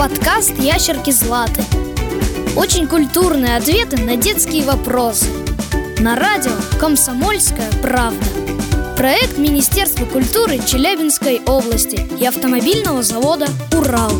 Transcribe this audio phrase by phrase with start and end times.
[0.00, 1.62] Подкаст «Ящерки Златы».
[2.56, 5.26] Очень культурные ответы на детские вопросы.
[5.98, 8.24] На радио «Комсомольская правда».
[8.96, 13.44] Проект Министерства культуры Челябинской области и автомобильного завода
[13.76, 14.12] «Урал».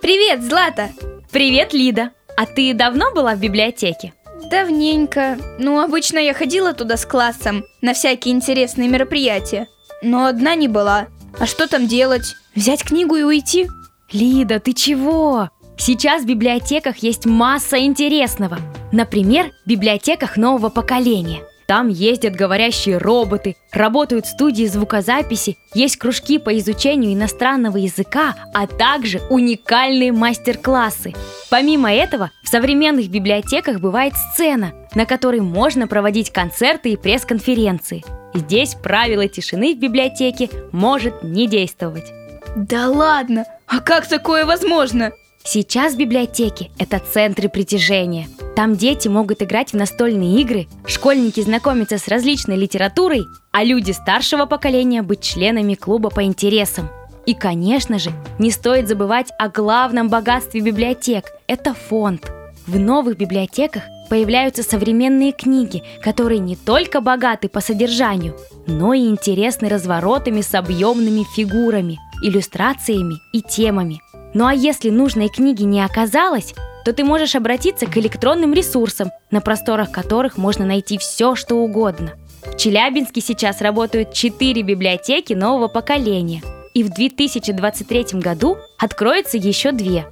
[0.00, 0.88] Привет, Злата!
[1.30, 2.12] Привет, Лида!
[2.34, 4.14] А ты давно была в библиотеке?
[4.50, 5.36] Давненько.
[5.58, 9.68] Ну, обычно я ходила туда с классом на всякие интересные мероприятия.
[10.00, 11.08] Но одна не была.
[11.38, 12.36] А что там делать?
[12.54, 13.68] Взять книгу и уйти?
[14.14, 15.50] Лида, ты чего?
[15.76, 18.58] Сейчас в библиотеках есть масса интересного.
[18.92, 21.40] Например, в библиотеках нового поколения.
[21.66, 29.20] Там ездят говорящие роботы, работают студии звукозаписи, есть кружки по изучению иностранного языка, а также
[29.30, 31.12] уникальные мастер-классы.
[31.50, 38.04] Помимо этого, в современных библиотеках бывает сцена, на которой можно проводить концерты и пресс-конференции.
[38.32, 42.12] Здесь правило тишины в библиотеке может не действовать.
[42.54, 43.44] Да ладно!
[43.66, 45.12] А как такое возможно?
[45.46, 48.28] Сейчас библиотеки– это центры притяжения.
[48.56, 54.46] Там дети могут играть в настольные игры, школьники знакомиться с различной литературой, а люди старшего
[54.46, 56.88] поколения быть членами клуба по интересам.
[57.26, 62.32] И, конечно же, не стоит забывать о главном богатстве библиотек– это фонд.
[62.66, 69.68] В новых библиотеках появляются современные книги, которые не только богаты по содержанию, но и интересны
[69.68, 74.00] разворотами с объемными фигурами, иллюстрациями и темами.
[74.32, 76.54] Ну а если нужной книги не оказалось,
[76.86, 82.12] то ты можешь обратиться к электронным ресурсам, на просторах которых можно найти все, что угодно.
[82.46, 90.06] В Челябинске сейчас работают 4 библиотеки нового поколения, и в 2023 году откроется еще две.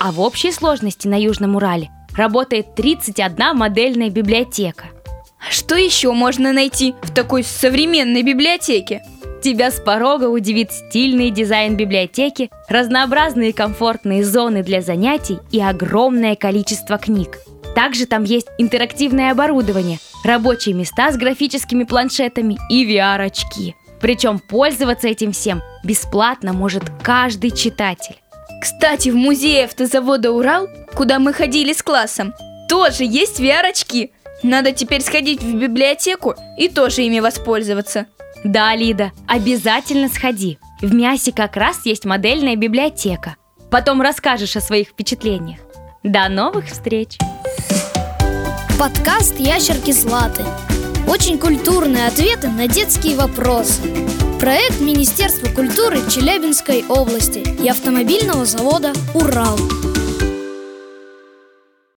[0.00, 4.86] А в общей сложности на Южном Урале работает 31 модельная библиотека.
[5.38, 9.02] А что еще можно найти в такой современной библиотеке?
[9.42, 16.98] Тебя с порога удивит стильный дизайн библиотеки, разнообразные комфортные зоны для занятий и огромное количество
[16.98, 17.38] книг.
[17.76, 23.76] Также там есть интерактивное оборудование, рабочие места с графическими планшетами и VR-очки.
[24.00, 28.16] Причем пользоваться этим всем бесплатно может каждый читатель.
[28.60, 32.34] Кстати, в музее автозавода «Урал», куда мы ходили с классом,
[32.68, 34.12] тоже есть VR-очки.
[34.42, 38.06] Надо теперь сходить в библиотеку и тоже ими воспользоваться.
[38.44, 40.58] Да, Лида, обязательно сходи.
[40.80, 43.36] В Мясе как раз есть модельная библиотека.
[43.70, 45.58] Потом расскажешь о своих впечатлениях.
[46.02, 47.18] До новых встреч!
[48.78, 50.44] Подкаст «Ящерки Златы».
[51.08, 53.82] Очень культурные ответы на детские вопросы.
[54.38, 59.58] Проект Министерства культуры Челябинской области и автомобильного завода «Урал».